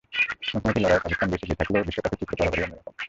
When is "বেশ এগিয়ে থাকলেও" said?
1.31-1.85